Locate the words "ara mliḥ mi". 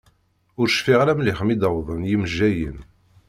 1.01-1.55